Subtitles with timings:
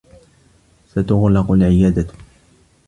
[0.95, 2.07] ستُغلق العيادة.